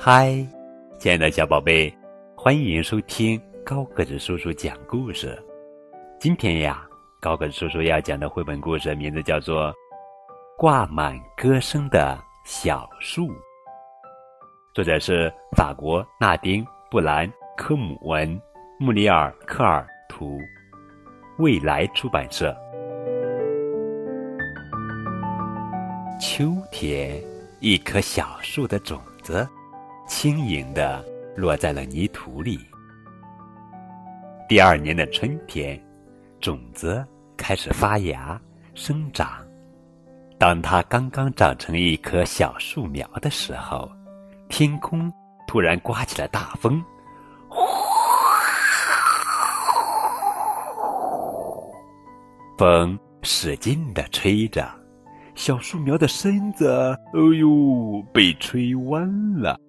[0.00, 0.32] 嗨，
[0.96, 1.92] 亲爱的小宝贝，
[2.36, 5.36] 欢迎收听高个子叔叔讲故事。
[6.20, 6.86] 今天呀，
[7.20, 9.72] 高个子叔叔要讲的绘本故事名字叫做
[10.56, 13.26] 《挂满歌声的小树》，
[14.72, 18.40] 作者是法国纳丁·布兰科姆文，
[18.78, 20.38] 穆里尔科尔图，
[21.38, 22.56] 未来出版社。
[26.20, 27.20] 秋天，
[27.58, 29.46] 一棵小树的种子。
[30.08, 31.04] 轻盈地
[31.36, 32.58] 落在了泥土里。
[34.48, 35.78] 第二年的春天，
[36.40, 38.40] 种子开始发芽、
[38.74, 39.28] 生长。
[40.38, 43.88] 当它刚刚长成一棵小树苗的时候，
[44.48, 45.12] 天空
[45.46, 46.82] 突然刮起了大风，
[52.56, 54.66] 风使劲地吹着，
[55.34, 56.66] 小树苗的身子，
[57.12, 59.60] 哎呦，被吹弯了。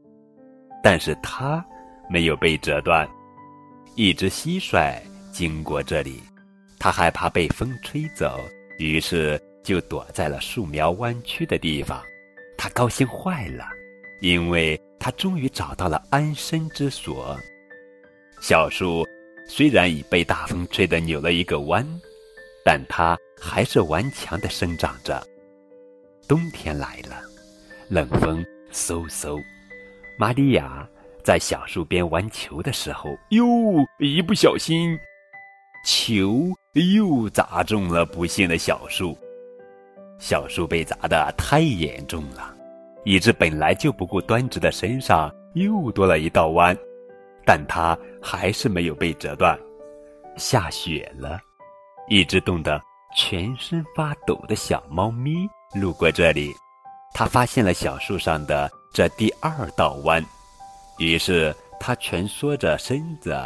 [0.83, 1.65] 但是它
[2.09, 3.07] 没有被折断。
[3.95, 4.99] 一只蟋蟀
[5.31, 6.21] 经过这里，
[6.79, 8.39] 它害怕被风吹走，
[8.77, 12.01] 于是就躲在了树苗弯曲的地方。
[12.57, 13.65] 它高兴坏了，
[14.21, 17.37] 因为它终于找到了安身之所。
[18.41, 19.05] 小树
[19.47, 21.85] 虽然已被大风吹得扭了一个弯，
[22.63, 25.21] 但它还是顽强地生长着。
[26.27, 27.21] 冬天来了，
[27.89, 29.41] 冷风嗖嗖。
[30.19, 30.85] 玛利亚
[31.23, 33.45] 在小树边玩球的时候，哟，
[33.99, 34.99] 一不小心，
[35.85, 39.17] 球又砸中了不幸的小树。
[40.17, 42.53] 小树被砸得太严重了，
[43.05, 46.77] 以致本来就不够端直的身上又多了一道弯，
[47.45, 49.57] 但它还是没有被折断。
[50.35, 51.39] 下雪了，
[52.09, 52.81] 一只冻得
[53.15, 55.47] 全身发抖的小猫咪
[55.79, 56.53] 路过这里，
[57.13, 58.69] 他发现了小树上的。
[58.91, 60.21] 这第二道弯，
[60.97, 63.37] 于是他蜷缩着身子，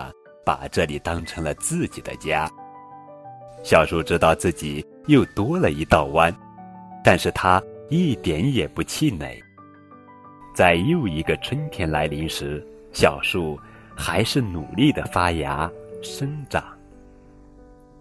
[0.45, 2.49] 把这里当成了自己的家。
[3.61, 6.33] 小树知道自己又多了一道弯，
[7.03, 9.37] 但是他一点也不气馁。
[10.55, 13.59] 在又一个春天来临时，小树
[13.95, 15.69] 还是努力的发芽
[16.01, 16.63] 生长。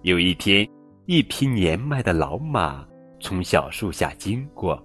[0.03, 0.67] 有一天，
[1.07, 2.87] 一匹年迈的老马
[3.21, 4.81] 从小树下经过，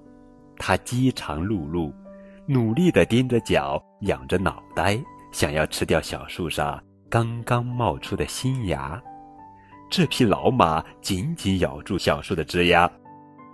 [0.57, 1.91] 它饥肠辘辘。
[2.45, 4.97] 努力地踮着脚，仰着脑袋，
[5.34, 9.01] 想要吃掉小树上刚刚冒出的新芽。
[9.90, 12.90] 这匹老马紧紧咬住小树的枝丫，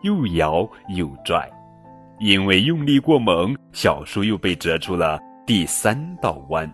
[0.03, 1.50] 又摇又拽，
[2.19, 6.72] 因为用力过猛，小树又被折出了第三道弯。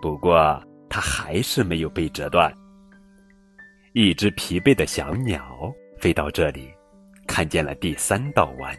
[0.00, 2.52] 不过，它还是没有被折断。
[3.92, 6.68] 一只疲惫的小鸟飞到这里，
[7.26, 8.76] 看见了第三道弯，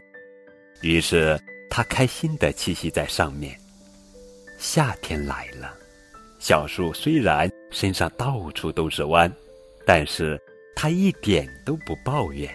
[0.82, 1.40] 于是。
[1.68, 3.54] 它开心地栖息在上面。
[4.56, 5.76] 夏天来了，
[6.38, 9.30] 小树虽然身上到处都是弯，
[9.84, 10.40] 但是
[10.74, 12.50] 它一点都不抱怨，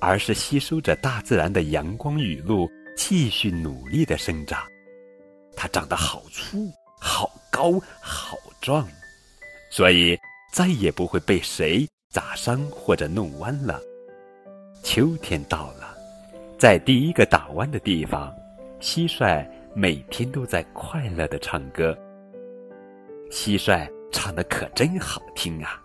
[0.00, 4.66] 而是吸收着大自然的阳光雨露，继续努力地生长。
[5.54, 8.88] 它长得好粗、好高、好壮，
[9.70, 10.18] 所以
[10.54, 13.78] 再也不会被谁砸伤或者弄弯了。
[14.82, 15.97] 秋天到了。
[16.58, 18.34] 在第一个打弯的地方，
[18.80, 21.96] 蟋蟀每天都在快乐的唱歌。
[23.30, 25.80] 蟋蟀唱的可真好听啊！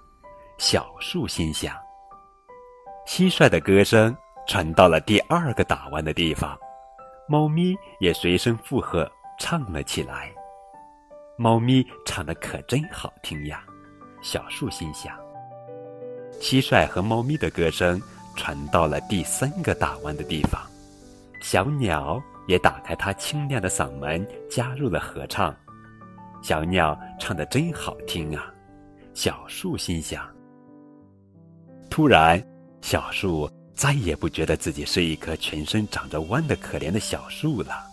[0.57, 1.75] 小树心想。
[3.06, 4.17] 蟋蟀的歌声
[4.47, 6.57] 传到了第二个打弯的地方，
[7.28, 9.07] 猫咪也随声附和
[9.38, 10.31] 唱了起来。
[11.38, 13.63] 猫咪唱的可真好听呀！
[14.23, 15.16] 小树心想。
[16.41, 18.01] 蟋蟀和猫咪的歌声。
[18.35, 20.61] 传到了第三个打弯的地方，
[21.41, 25.55] 小鸟也打开它清亮的嗓门，加入了合唱。
[26.41, 28.53] 小鸟唱的真好听啊！
[29.13, 30.27] 小树心想。
[31.89, 32.44] 突然，
[32.81, 37.86] 小树再也不觉得自己是一棵全身长着弯的可怜的小树了，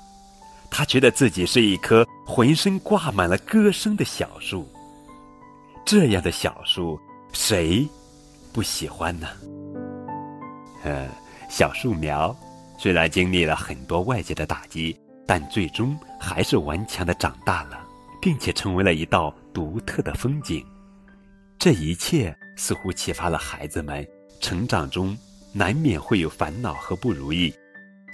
[0.70, 4.66] 它觉得自己是一棵浑身挂满了歌声的小树。
[5.84, 6.98] 这样的小树，
[7.32, 7.88] 谁
[8.52, 9.28] 不喜欢呢？
[10.82, 11.08] 呃，
[11.48, 12.34] 小树苗
[12.78, 17.86] 虽然经历了很多外界的打击，但最终还是顽强的长大了，
[18.20, 20.64] 并且成为了一道独特的风景。
[21.58, 24.06] 这一切似乎启发了孩子们，
[24.40, 25.16] 成长中
[25.52, 27.52] 难免会有烦恼和不如意，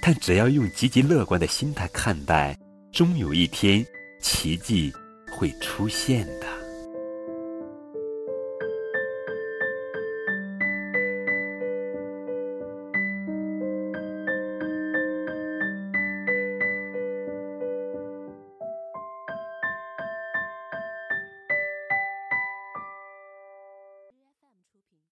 [0.03, 2.59] 但只要用积极乐观的心态看待，
[2.91, 3.87] 终有一天
[4.21, 4.93] 奇迹
[5.31, 6.56] 会出现的。